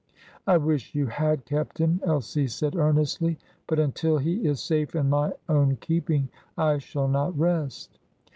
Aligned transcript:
"I 0.47 0.57
wish 0.57 0.95
you 0.95 1.05
had 1.05 1.45
kept 1.45 1.77
him," 1.77 2.01
Elsie 2.03 2.47
said 2.47 2.75
earnestly. 2.75 3.37
"But 3.67 3.77
until 3.77 4.17
he 4.17 4.37
is 4.47 4.59
safe 4.59 4.95
in 4.95 5.11
my 5.11 5.33
own 5.47 5.75
keeping 5.75 6.29
I 6.57 6.79
shall 6.79 7.07
not 7.07 7.37
rest." 7.37 7.99